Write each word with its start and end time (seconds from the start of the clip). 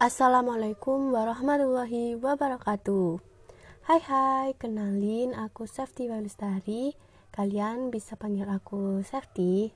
Assalamualaikum 0.00 1.12
warahmatullahi 1.12 2.16
wabarakatuh. 2.16 3.20
Hai 3.84 4.00
hai, 4.00 4.48
kenalin 4.56 5.36
aku 5.36 5.68
Safety 5.68 6.08
Walustari 6.08 6.96
Kalian 7.28 7.92
bisa 7.92 8.16
panggil 8.16 8.48
aku 8.48 9.04
Safety 9.04 9.68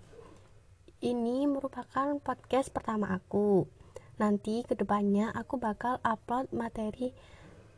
Ini 1.05 1.45
merupakan 1.45 2.17
podcast 2.25 2.73
pertama 2.73 3.13
aku. 3.13 3.69
Nanti 4.17 4.65
ke 4.65 4.73
depannya 4.73 5.29
aku 5.29 5.61
bakal 5.61 6.01
upload 6.01 6.49
materi 6.57 7.13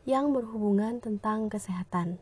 yang 0.07 0.31
berhubungan 0.31 1.03
tentang 1.03 1.51
kesehatan. 1.51 2.15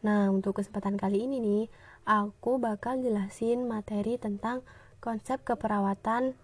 Nah 0.00 0.32
untuk 0.32 0.64
kesempatan 0.64 0.96
kali 0.96 1.28
ini 1.28 1.44
nih 1.44 1.64
Aku 2.08 2.56
bakal 2.56 3.04
jelasin 3.04 3.68
materi 3.68 4.16
tentang 4.16 4.64
konsep 5.04 5.44
keperawatan 5.44 6.40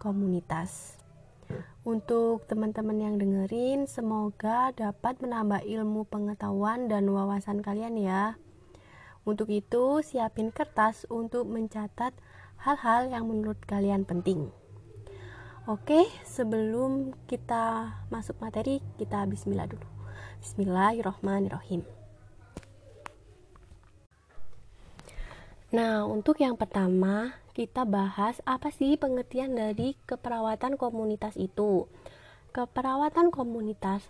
komunitas 0.00 0.95
untuk 1.86 2.46
teman-teman 2.50 2.98
yang 2.98 3.14
dengerin, 3.14 3.86
semoga 3.86 4.74
dapat 4.74 5.22
menambah 5.22 5.62
ilmu 5.62 6.02
pengetahuan 6.10 6.90
dan 6.90 7.06
wawasan 7.06 7.62
kalian 7.62 7.94
ya. 7.94 8.34
Untuk 9.22 9.50
itu, 9.54 10.02
siapin 10.02 10.50
kertas 10.50 11.06
untuk 11.06 11.46
mencatat 11.46 12.14
hal-hal 12.62 13.10
yang 13.10 13.30
menurut 13.30 13.58
kalian 13.66 14.02
penting. 14.02 14.50
Oke, 15.66 16.06
sebelum 16.22 17.14
kita 17.26 17.94
masuk 18.10 18.38
materi, 18.38 18.78
kita 18.98 19.26
bismillah 19.26 19.66
dulu. 19.66 19.86
Bismillahirrahmanirrahim. 20.38 21.82
Nah, 25.74 26.06
untuk 26.06 26.38
yang 26.38 26.54
pertama, 26.54 27.34
kita 27.56 27.88
bahas 27.88 28.44
apa 28.44 28.68
sih 28.68 29.00
pengertian 29.00 29.56
dari 29.56 29.96
keperawatan 30.04 30.76
komunitas 30.76 31.40
itu. 31.40 31.88
Keperawatan 32.52 33.32
komunitas 33.32 34.04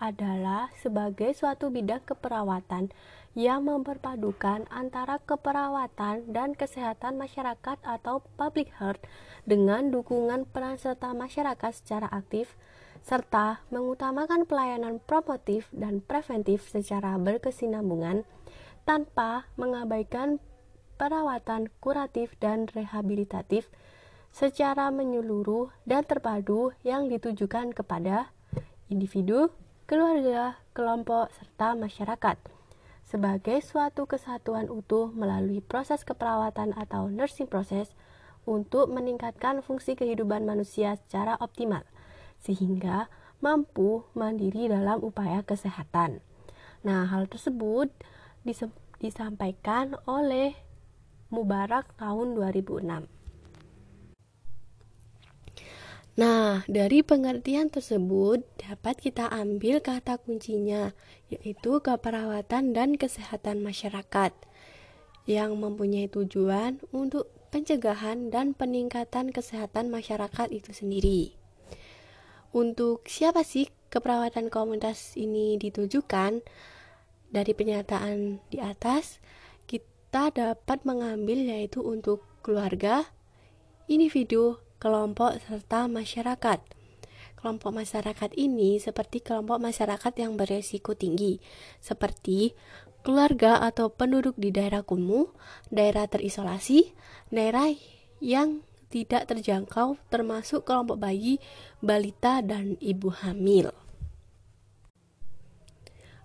adalah 0.00 0.72
sebagai 0.80 1.36
suatu 1.36 1.68
bidang 1.68 2.00
keperawatan 2.08 2.88
yang 3.36 3.68
memperpadukan 3.68 4.64
antara 4.72 5.20
keperawatan 5.20 6.32
dan 6.32 6.56
kesehatan 6.56 7.20
masyarakat 7.20 7.76
atau 7.84 8.24
public 8.40 8.72
health 8.80 9.04
dengan 9.44 9.92
dukungan 9.92 10.48
peran 10.48 10.80
serta 10.80 11.12
masyarakat 11.12 11.72
secara 11.76 12.08
aktif 12.08 12.56
serta 13.04 13.62
mengutamakan 13.70 14.42
pelayanan 14.48 14.98
promotif 14.98 15.70
dan 15.70 16.02
preventif 16.02 16.66
secara 16.66 17.14
berkesinambungan 17.20 18.26
tanpa 18.88 19.46
mengabaikan 19.54 20.42
perawatan 20.98 21.70
kuratif 21.78 22.34
dan 22.42 22.66
rehabilitatif 22.74 23.70
secara 24.34 24.90
menyeluruh 24.90 25.72
dan 25.88 26.04
terpadu 26.04 26.76
yang 26.84 27.08
ditujukan 27.08 27.72
kepada 27.72 28.34
individu, 28.92 29.48
keluarga, 29.88 30.60
kelompok, 30.76 31.32
serta 31.32 31.78
masyarakat 31.78 32.36
sebagai 33.08 33.64
suatu 33.64 34.04
kesatuan 34.04 34.68
utuh 34.68 35.08
melalui 35.16 35.64
proses 35.64 36.04
keperawatan 36.04 36.76
atau 36.76 37.08
nursing 37.08 37.48
process 37.48 37.88
untuk 38.44 38.92
meningkatkan 38.92 39.64
fungsi 39.64 39.96
kehidupan 39.96 40.44
manusia 40.44 41.00
secara 41.00 41.40
optimal 41.40 41.88
sehingga 42.44 43.08
mampu 43.40 44.04
mandiri 44.12 44.68
dalam 44.68 45.00
upaya 45.00 45.40
kesehatan. 45.40 46.20
Nah, 46.84 47.08
hal 47.08 47.26
tersebut 47.32 47.88
disampaikan 49.00 49.96
oleh 50.04 50.52
Mubarak 51.28 51.92
tahun 52.00 52.36
2006. 52.36 53.04
Nah, 56.18 56.66
dari 56.66 57.06
pengertian 57.06 57.70
tersebut 57.70 58.42
dapat 58.58 58.98
kita 58.98 59.30
ambil 59.30 59.78
kata 59.78 60.18
kuncinya, 60.18 60.90
yaitu 61.30 61.78
keperawatan 61.78 62.74
dan 62.74 62.98
kesehatan 62.98 63.62
masyarakat, 63.62 64.34
yang 65.30 65.54
mempunyai 65.60 66.10
tujuan 66.10 66.82
untuk 66.90 67.30
pencegahan 67.54 68.34
dan 68.34 68.50
peningkatan 68.50 69.30
kesehatan 69.30 69.94
masyarakat 69.94 70.48
itu 70.50 70.74
sendiri. 70.74 71.38
Untuk 72.50 73.04
siapa 73.06 73.44
sih 73.44 73.68
keperawatan 73.92 74.48
komunitas 74.48 75.14
ini 75.14 75.54
ditujukan? 75.60 76.42
Dari 77.28 77.52
pernyataan 77.52 78.40
di 78.48 78.56
atas, 78.56 79.20
kita 80.08 80.32
dapat 80.32 80.88
mengambil 80.88 81.36
yaitu 81.36 81.84
untuk 81.84 82.24
keluarga, 82.40 83.12
individu, 83.92 84.56
kelompok, 84.80 85.36
serta 85.36 85.84
masyarakat. 85.84 86.64
Kelompok 87.36 87.76
masyarakat 87.76 88.32
ini 88.32 88.80
seperti 88.80 89.20
kelompok 89.20 89.60
masyarakat 89.60 90.08
yang 90.16 90.40
beresiko 90.40 90.96
tinggi, 90.96 91.44
seperti 91.84 92.56
keluarga 93.04 93.60
atau 93.60 93.92
penduduk 93.92 94.32
di 94.40 94.48
daerah 94.48 94.80
kumuh, 94.80 95.28
daerah 95.68 96.08
terisolasi, 96.08 96.88
daerah 97.28 97.68
yang 98.24 98.64
tidak 98.88 99.28
terjangkau 99.28 100.00
termasuk 100.08 100.64
kelompok 100.64 101.04
bayi, 101.04 101.36
balita, 101.84 102.40
dan 102.40 102.80
ibu 102.80 103.12
hamil. 103.12 103.76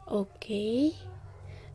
Oke, 0.08 0.96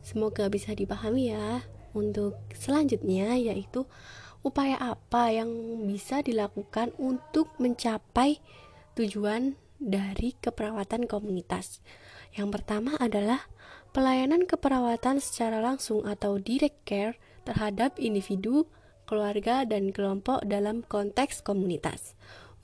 semoga 0.01 0.49
bisa 0.49 0.73
dipahami 0.73 1.37
ya 1.37 1.61
untuk 1.95 2.37
selanjutnya 2.53 3.35
yaitu 3.35 3.85
upaya 4.41 4.79
apa 4.79 5.35
yang 5.35 5.51
bisa 5.87 6.23
dilakukan 6.23 6.95
untuk 6.95 7.51
mencapai 7.59 8.39
tujuan 8.95 9.59
dari 9.79 10.35
keperawatan 10.39 11.07
komunitas. 11.07 11.79
Yang 12.35 12.59
pertama 12.59 12.95
adalah 12.99 13.47
pelayanan 13.95 14.45
keperawatan 14.45 15.23
secara 15.23 15.63
langsung 15.63 16.05
atau 16.05 16.37
direct 16.37 16.83
care 16.85 17.15
terhadap 17.47 17.97
individu, 17.97 18.69
keluarga, 19.09 19.65
dan 19.65 19.89
kelompok 19.89 20.45
dalam 20.45 20.85
konteks 20.85 21.41
komunitas. 21.41 22.13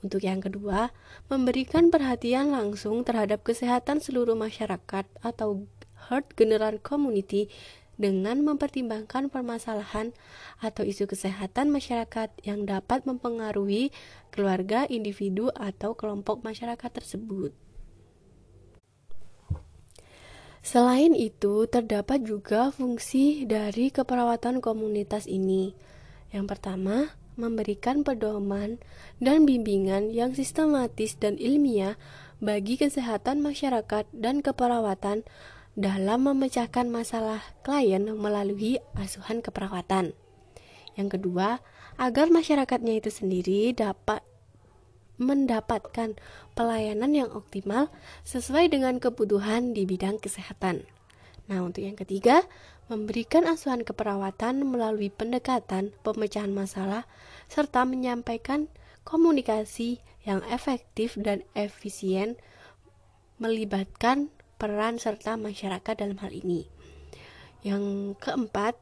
Untuk 0.04 0.22
yang 0.22 0.38
kedua, 0.38 0.94
memberikan 1.26 1.90
perhatian 1.90 2.52
langsung 2.54 3.02
terhadap 3.02 3.42
kesehatan 3.42 3.98
seluruh 3.98 4.38
masyarakat 4.38 5.08
atau 5.24 5.66
herd 6.06 6.30
general 6.38 6.78
community 6.78 7.50
dengan 7.96 8.44
mempertimbangkan 8.44 9.32
permasalahan 9.32 10.12
atau 10.60 10.84
isu 10.84 11.08
kesehatan 11.08 11.72
masyarakat 11.72 12.28
yang 12.44 12.68
dapat 12.68 13.04
mempengaruhi 13.08 13.92
keluarga, 14.32 14.84
individu, 14.88 15.48
atau 15.56 15.96
kelompok 15.96 16.44
masyarakat 16.44 16.90
tersebut. 16.92 17.56
Selain 20.66 21.14
itu, 21.14 21.64
terdapat 21.70 22.26
juga 22.26 22.74
fungsi 22.74 23.46
dari 23.46 23.88
keperawatan 23.94 24.58
komunitas 24.58 25.30
ini. 25.30 25.78
Yang 26.34 26.58
pertama, 26.58 27.14
memberikan 27.38 28.02
pedoman 28.02 28.82
dan 29.22 29.46
bimbingan 29.46 30.10
yang 30.10 30.34
sistematis 30.34 31.14
dan 31.20 31.38
ilmiah 31.38 31.94
bagi 32.42 32.76
kesehatan 32.76 33.40
masyarakat 33.40 34.10
dan 34.12 34.42
keperawatan 34.42 35.24
dalam 35.76 36.24
memecahkan 36.24 36.88
masalah 36.88 37.44
klien 37.60 38.00
melalui 38.16 38.80
asuhan 38.96 39.44
keperawatan. 39.44 40.16
Yang 40.96 41.20
kedua, 41.20 41.60
agar 42.00 42.32
masyarakatnya 42.32 43.04
itu 43.04 43.12
sendiri 43.12 43.76
dapat 43.76 44.24
mendapatkan 45.20 46.16
pelayanan 46.56 47.12
yang 47.12 47.28
optimal 47.32 47.92
sesuai 48.24 48.72
dengan 48.72 48.96
kebutuhan 49.00 49.76
di 49.76 49.84
bidang 49.84 50.16
kesehatan. 50.16 50.88
Nah, 51.48 51.60
untuk 51.64 51.84
yang 51.84 51.96
ketiga, 51.96 52.44
memberikan 52.88 53.44
asuhan 53.44 53.84
keperawatan 53.84 54.64
melalui 54.64 55.12
pendekatan 55.12 55.92
pemecahan 56.00 56.52
masalah 56.52 57.04
serta 57.52 57.84
menyampaikan 57.84 58.72
komunikasi 59.06 60.02
yang 60.26 60.42
efektif 60.50 61.14
dan 61.20 61.46
efisien 61.54 62.34
melibatkan 63.38 64.32
peran 64.56 65.00
serta 65.00 65.36
masyarakat 65.36 65.94
dalam 65.96 66.18
hal 66.20 66.32
ini. 66.32 66.68
Yang 67.64 68.16
keempat, 68.20 68.76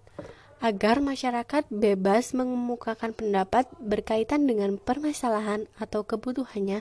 agar 0.65 1.05
masyarakat 1.05 1.69
bebas 1.69 2.33
mengemukakan 2.33 3.13
pendapat 3.13 3.69
berkaitan 3.83 4.49
dengan 4.49 4.81
permasalahan 4.81 5.69
atau 5.77 6.09
kebutuhannya 6.09 6.81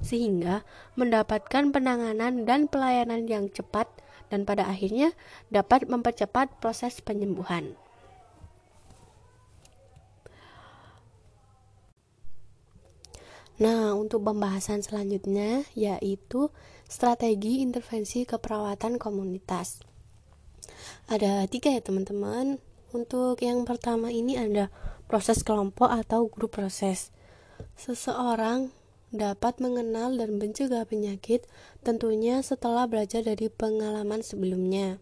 sehingga 0.00 0.64
mendapatkan 0.96 1.70
penanganan 1.70 2.48
dan 2.48 2.66
pelayanan 2.66 3.28
yang 3.28 3.52
cepat 3.52 3.86
dan 4.32 4.48
pada 4.48 4.66
akhirnya 4.66 5.12
dapat 5.52 5.86
mempercepat 5.86 6.58
proses 6.58 6.98
penyembuhan. 7.04 7.76
Nah, 13.60 13.92
untuk 13.92 14.24
pembahasan 14.24 14.80
selanjutnya 14.80 15.68
yaitu 15.76 16.48
strategi 16.88 17.60
intervensi 17.60 18.24
keperawatan 18.24 18.96
komunitas. 18.96 19.84
Ada 21.12 21.44
tiga 21.44 21.76
ya 21.76 21.84
teman-teman. 21.84 22.56
Untuk 22.90 23.38
yang 23.44 23.62
pertama 23.68 24.10
ini 24.10 24.34
ada 24.34 24.72
proses 25.06 25.44
kelompok 25.44 25.92
atau 25.92 26.26
grup 26.26 26.56
proses. 26.56 27.12
Seseorang 27.76 28.72
dapat 29.12 29.60
mengenal 29.60 30.16
dan 30.16 30.40
mencegah 30.40 30.88
penyakit 30.88 31.44
tentunya 31.84 32.40
setelah 32.40 32.88
belajar 32.88 33.20
dari 33.22 33.52
pengalaman 33.52 34.24
sebelumnya. 34.24 34.98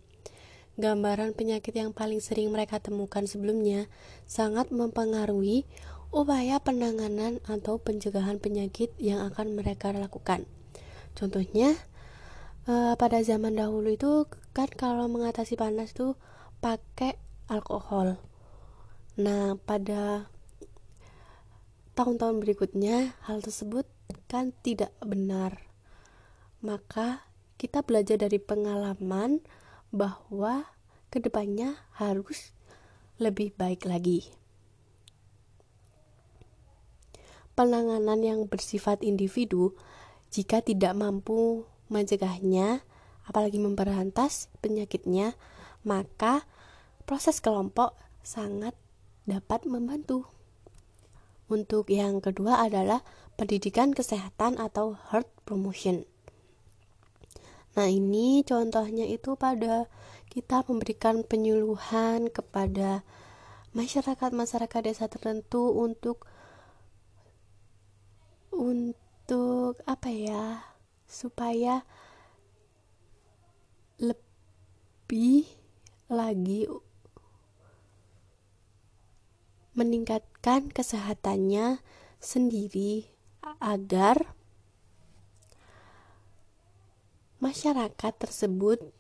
Gambaran 0.79 1.35
penyakit 1.35 1.75
yang 1.75 1.91
paling 1.91 2.23
sering 2.23 2.55
mereka 2.55 2.79
temukan 2.79 3.27
sebelumnya 3.27 3.91
sangat 4.31 4.71
mempengaruhi 4.71 5.67
upaya 6.09 6.57
penanganan 6.63 7.39
atau 7.45 7.77
pencegahan 7.77 8.41
penyakit 8.41 8.93
yang 8.97 9.21
akan 9.29 9.55
mereka 9.57 9.93
lakukan. 9.93 10.49
Contohnya, 11.13 11.77
eh, 12.69 12.95
pada 12.97 13.19
zaman 13.21 13.59
dahulu 13.59 13.93
itu 13.93 14.25
kan 14.57 14.71
kalau 14.73 15.07
mengatasi 15.07 15.59
panas 15.59 15.93
tuh 15.93 16.17
pakai 16.65 17.17
alkohol. 17.49 18.19
Nah, 19.19 19.59
pada 19.59 20.31
tahun-tahun 21.99 22.39
berikutnya 22.39 23.19
hal 23.27 23.43
tersebut 23.43 23.83
kan 24.31 24.55
tidak 24.63 24.95
benar. 25.03 25.67
Maka 26.63 27.27
kita 27.59 27.83
belajar 27.83 28.23
dari 28.23 28.39
pengalaman 28.39 29.43
bahwa 29.91 30.71
ke 31.11 31.19
depannya 31.19 31.75
harus 31.99 32.55
lebih 33.19 33.51
baik 33.59 33.83
lagi. 33.89 34.31
Penanganan 37.59 38.23
yang 38.23 38.47
bersifat 38.47 39.03
individu, 39.03 39.75
jika 40.31 40.63
tidak 40.63 40.95
mampu 40.95 41.67
mencegahnya, 41.91 42.87
apalagi 43.27 43.59
memberantas 43.59 44.47
penyakitnya, 44.63 45.35
maka 45.83 46.47
proses 47.03 47.43
kelompok 47.43 47.99
sangat 48.23 48.79
dapat 49.27 49.67
membantu. 49.67 50.31
Untuk 51.51 51.91
yang 51.91 52.23
kedua 52.23 52.63
adalah 52.63 53.03
pendidikan 53.35 53.91
kesehatan 53.91 54.63
atau 54.63 54.95
health 55.11 55.33
promotion. 55.43 56.07
Nah, 57.75 57.91
ini 57.91 58.47
contohnya 58.47 59.03
itu 59.03 59.35
pada 59.35 59.91
kita 60.31 60.63
memberikan 60.71 61.27
penyuluhan 61.27 62.31
kepada 62.31 63.03
masyarakat-masyarakat 63.75 64.81
desa 64.87 65.11
tertentu 65.11 65.75
untuk 65.75 66.23
untuk 68.53 69.81
apa 69.85 70.09
ya? 70.11 70.69
supaya 71.09 71.89
lebih 73.97 75.49
lagi 76.13 76.69
meningkatkan 79.73 80.69
kesehatannya 80.69 81.81
sendiri 82.21 83.09
agar 83.57 84.37
masyarakat 87.41 88.13
tersebut 88.21 88.93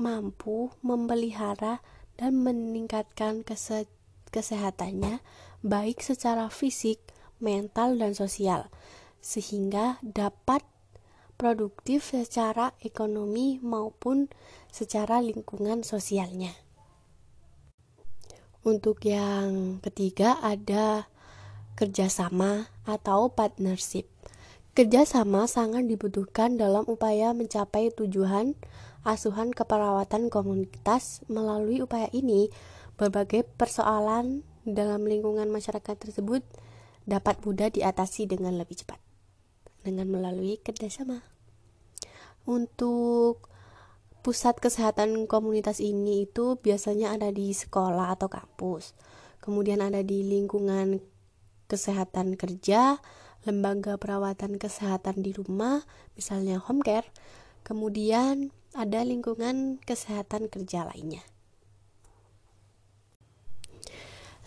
mampu 0.00 0.72
memelihara 0.80 1.84
dan 2.16 2.40
meningkatkan 2.40 3.44
kese 3.44 3.84
kesehatannya 4.30 5.18
baik 5.60 6.00
secara 6.00 6.46
fisik, 6.48 7.02
mental, 7.40 7.96
dan 7.96 8.14
sosial 8.14 8.70
sehingga 9.20 10.00
dapat 10.00 10.64
produktif 11.36 12.12
secara 12.12 12.76
ekonomi 12.84 13.60
maupun 13.60 14.28
secara 14.68 15.20
lingkungan 15.20 15.84
sosialnya. 15.84 16.52
Untuk 18.60 19.08
yang 19.08 19.80
ketiga 19.80 20.36
ada 20.44 21.08
kerjasama 21.80 22.68
atau 22.84 23.32
partnership. 23.32 24.04
Kerjasama 24.76 25.48
sangat 25.48 25.88
dibutuhkan 25.88 26.60
dalam 26.60 26.84
upaya 26.84 27.32
mencapai 27.32 27.88
tujuan 27.96 28.52
asuhan 29.00 29.56
keperawatan 29.56 30.28
komunitas. 30.28 31.24
Melalui 31.32 31.80
upaya 31.80 32.12
ini, 32.12 32.52
berbagai 33.00 33.48
persoalan 33.56 34.44
dalam 34.68 35.08
lingkungan 35.08 35.48
masyarakat 35.48 35.96
tersebut 35.96 36.44
dapat 37.04 37.40
mudah 37.44 37.72
diatasi 37.72 38.28
dengan 38.28 38.56
lebih 38.56 38.84
cepat 38.84 39.00
dengan 39.84 40.08
melalui 40.08 40.60
kerjasama. 40.60 41.24
Untuk 42.44 43.48
pusat 44.20 44.60
kesehatan 44.60 45.24
komunitas 45.24 45.80
ini 45.80 46.28
itu 46.28 46.60
biasanya 46.60 47.16
ada 47.16 47.32
di 47.32 47.52
sekolah 47.52 48.16
atau 48.16 48.28
kampus. 48.28 48.92
Kemudian 49.40 49.80
ada 49.80 50.04
di 50.04 50.20
lingkungan 50.20 51.00
kesehatan 51.70 52.36
kerja, 52.36 53.00
lembaga 53.48 53.96
perawatan 53.96 54.60
kesehatan 54.60 55.24
di 55.24 55.32
rumah, 55.32 55.80
misalnya 56.12 56.60
home 56.60 56.84
care. 56.84 57.08
Kemudian 57.64 58.52
ada 58.76 59.00
lingkungan 59.00 59.80
kesehatan 59.80 60.52
kerja 60.52 60.84
lainnya. 60.84 61.24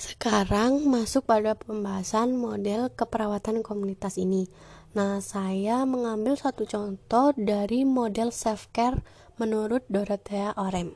Sekarang 0.03 0.83
masuk 0.91 1.31
pada 1.31 1.55
pembahasan 1.55 2.35
model 2.35 2.91
keperawatan 2.91 3.63
komunitas 3.63 4.19
ini. 4.19 4.51
Nah, 4.91 5.23
saya 5.23 5.87
mengambil 5.87 6.35
satu 6.35 6.67
contoh 6.67 7.31
dari 7.39 7.87
model 7.87 8.35
self-care 8.35 8.99
menurut 9.39 9.87
Dorothea 9.87 10.51
Orem. 10.59 10.91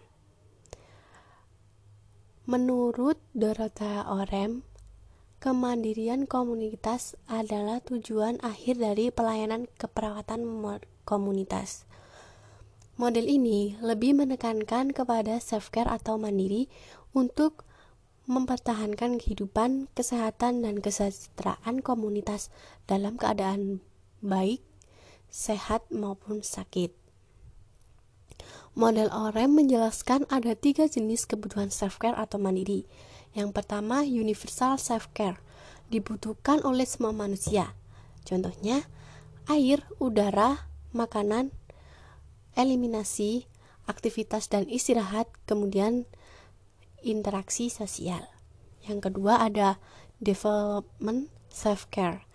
Menurut 2.52 3.16
Dorothea 3.32 4.04
Orem, 4.12 4.68
kemandirian 5.40 6.28
komunitas 6.28 7.16
adalah 7.32 7.80
tujuan 7.80 8.44
akhir 8.44 8.76
dari 8.76 9.08
pelayanan 9.08 9.72
keperawatan 9.80 10.44
komunitas. 11.08 11.88
Model 13.00 13.32
ini 13.32 13.80
lebih 13.80 14.20
menekankan 14.20 14.92
kepada 14.92 15.40
self-care 15.40 15.88
atau 15.88 16.20
mandiri 16.20 16.68
untuk 17.16 17.67
mempertahankan 18.28 19.18
kehidupan, 19.24 19.88
kesehatan, 19.96 20.68
dan 20.68 20.84
kesejahteraan 20.84 21.80
komunitas 21.80 22.52
dalam 22.84 23.16
keadaan 23.16 23.80
baik, 24.20 24.60
sehat, 25.32 25.88
maupun 25.88 26.44
sakit. 26.44 26.92
Model 28.78 29.10
OREM 29.10 29.58
menjelaskan 29.58 30.30
ada 30.30 30.54
tiga 30.54 30.86
jenis 30.86 31.26
kebutuhan 31.26 31.74
self-care 31.74 32.14
atau 32.14 32.38
mandiri. 32.38 32.86
Yang 33.34 33.56
pertama, 33.56 34.06
universal 34.06 34.78
self-care, 34.78 35.42
dibutuhkan 35.90 36.62
oleh 36.62 36.86
semua 36.86 37.16
manusia. 37.16 37.74
Contohnya, 38.28 38.86
air, 39.48 39.88
udara, 39.98 40.68
makanan, 40.92 41.56
eliminasi, 42.54 43.48
aktivitas 43.88 44.52
dan 44.52 44.68
istirahat, 44.68 45.32
kemudian 45.48 46.06
interaksi 47.04 47.70
sosial. 47.70 48.26
Yang 48.86 49.12
kedua 49.12 49.44
ada 49.44 49.78
development 50.24 51.30
self-care 51.52 52.26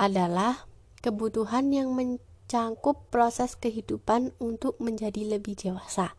adalah 0.00 0.64
kebutuhan 1.02 1.74
yang 1.74 1.92
mencangkup 1.92 3.10
proses 3.10 3.58
kehidupan 3.58 4.32
untuk 4.38 4.78
menjadi 4.78 5.36
lebih 5.36 5.58
dewasa. 5.58 6.14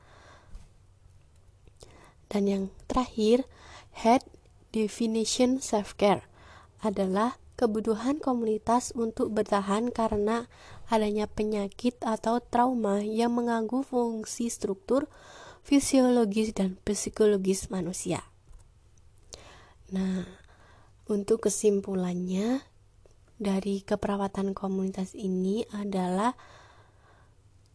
Dan 2.27 2.49
yang 2.49 2.63
terakhir, 2.89 3.45
head 3.93 4.25
definition 4.73 5.61
self-care 5.61 6.25
adalah 6.81 7.37
kebutuhan 7.53 8.17
komunitas 8.17 8.91
untuk 8.97 9.29
bertahan 9.31 9.93
karena 9.93 10.49
adanya 10.89 11.29
penyakit 11.29 11.95
atau 12.01 12.41
trauma 12.41 13.05
yang 13.05 13.37
mengganggu 13.37 13.85
fungsi 13.85 14.49
struktur 14.49 15.05
fisiologis 15.63 16.51
dan 16.53 16.77
psikologis 16.83 17.71
manusia. 17.71 18.21
Nah, 19.89 20.27
untuk 21.09 21.47
kesimpulannya 21.49 22.61
dari 23.41 23.81
keperawatan 23.81 24.53
komunitas 24.53 25.17
ini 25.17 25.65
adalah 25.73 26.37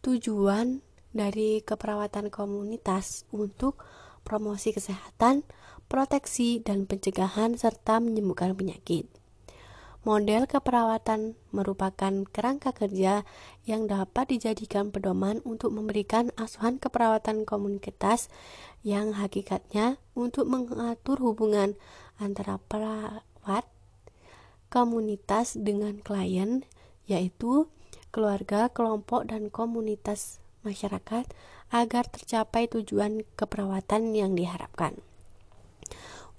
tujuan 0.05 0.81
dari 1.11 1.65
keperawatan 1.65 2.29
komunitas 2.31 3.27
untuk 3.33 3.81
promosi 4.23 4.71
kesehatan, 4.71 5.43
proteksi, 5.89 6.61
dan 6.61 6.85
pencegahan 6.85 7.57
serta 7.57 7.97
menyembuhkan 7.97 8.53
penyakit. 8.53 9.18
Model 10.07 10.47
keperawatan 10.47 11.35
merupakan 11.51 12.23
kerangka 12.31 12.71
kerja 12.71 13.27
yang 13.67 13.83
dapat 13.83 14.31
dijadikan 14.31 14.95
pedoman 14.95 15.43
untuk 15.43 15.75
memberikan 15.75 16.31
asuhan 16.39 16.79
keperawatan 16.79 17.43
komunitas 17.43 18.31
yang 18.79 19.11
hakikatnya 19.11 19.99
untuk 20.15 20.47
mengatur 20.47 21.19
hubungan 21.19 21.75
antara 22.15 22.63
perawat 22.71 23.67
komunitas 24.71 25.59
dengan 25.59 25.99
klien 25.99 26.63
yaitu 27.03 27.67
keluarga, 28.15 28.71
kelompok, 28.71 29.27
dan 29.27 29.51
komunitas 29.51 30.39
masyarakat 30.63 31.27
agar 31.75 32.03
tercapai 32.07 32.71
tujuan 32.71 33.27
keperawatan 33.35 34.15
yang 34.15 34.33
diharapkan. 34.33 34.97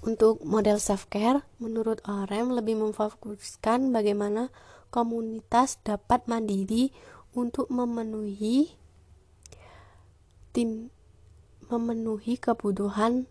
Untuk 0.01 0.41
model 0.49 0.81
self-care, 0.81 1.45
menurut 1.61 2.01
ORM 2.09 2.57
lebih 2.57 2.81
memfokuskan 2.81 3.93
bagaimana 3.93 4.49
komunitas 4.89 5.77
dapat 5.85 6.25
mandiri 6.25 6.91
untuk 7.37 7.69
memenuhi 7.69 8.75
tim 10.51 10.91
memenuhi 11.71 12.35
kebutuhan 12.35 13.31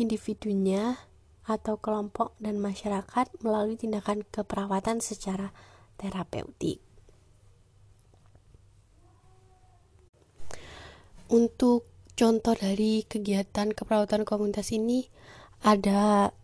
individunya 0.00 0.96
atau 1.44 1.76
kelompok 1.76 2.32
dan 2.40 2.56
masyarakat 2.56 3.28
melalui 3.44 3.76
tindakan 3.76 4.24
keperawatan 4.24 5.04
secara 5.04 5.52
terapeutik. 6.00 6.80
Untuk 11.28 11.84
contoh 12.16 12.56
dari 12.56 13.04
kegiatan 13.04 13.76
keperawatan 13.76 14.24
komunitas 14.24 14.72
ini 14.72 15.04
ada 15.64 16.36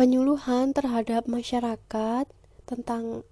penyuluhan 0.00 0.72
terhadap 0.72 1.28
masyarakat 1.28 2.24
tentang 2.64 3.28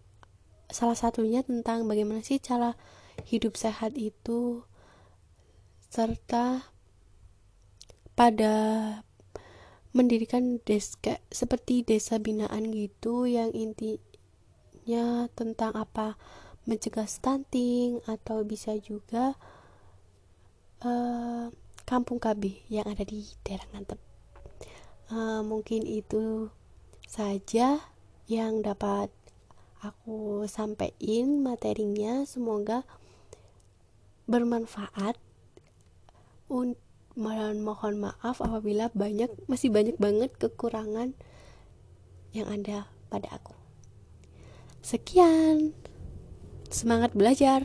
salah 0.69 0.99
satunya 0.99 1.41
tentang 1.41 1.89
bagaimana 1.89 2.21
sih 2.21 2.37
cara 2.37 2.77
hidup 3.25 3.57
sehat 3.57 3.97
itu 3.97 4.69
serta 5.89 6.69
pada 8.13 8.55
mendirikan 9.97 10.61
deska 10.61 11.17
seperti 11.33 11.81
desa 11.81 12.21
binaan 12.21 12.69
gitu 12.69 13.25
yang 13.25 13.49
intinya 13.57 15.31
tentang 15.33 15.73
apa 15.73 16.21
mencegah 16.69 17.09
stunting 17.09 18.05
atau 18.05 18.45
bisa 18.45 18.77
juga 18.77 19.41
uh, 20.85 21.49
kampung 21.87 22.19
KB 22.19 22.67
yang 22.67 22.91
ada 22.91 23.07
di 23.07 23.23
daerah 23.47 23.65
Ngantep. 23.71 24.03
Uh, 25.07 25.41
mungkin 25.47 25.87
itu 25.87 26.51
saja 27.07 27.79
yang 28.27 28.61
dapat 28.67 29.09
aku 29.79 30.45
sampaikan 30.51 31.47
materinya. 31.47 32.27
Semoga 32.27 32.83
bermanfaat. 34.27 35.15
Un 36.51 36.75
mohon 37.17 37.97
maaf 37.97 38.45
apabila 38.45 38.93
banyak 38.93 39.33
masih 39.49 39.73
banyak 39.73 39.97
banget 39.97 40.37
kekurangan 40.37 41.17
yang 42.37 42.51
ada 42.51 42.91
pada 43.09 43.41
aku. 43.41 43.57
Sekian. 44.85 45.73
Semangat 46.69 47.15
belajar. 47.15 47.65